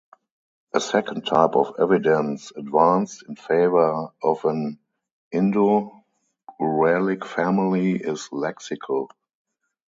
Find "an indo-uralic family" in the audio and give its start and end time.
4.45-7.97